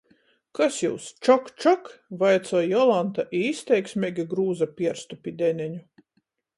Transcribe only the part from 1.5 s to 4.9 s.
čok?" vaicoj Jolanta i izteiksmeigi grūza